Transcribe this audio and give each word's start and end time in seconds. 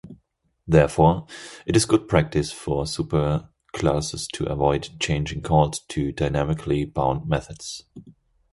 Therefore, 0.67 1.27
it 1.67 1.75
is 1.75 1.85
good 1.85 2.07
practice 2.07 2.51
for 2.51 2.87
super-classes 2.87 4.27
to 4.29 4.45
avoid 4.45 4.89
changing 4.99 5.43
calls 5.43 5.81
to 5.89 6.11
dynamically-bound 6.11 7.29
methods. 7.29 7.83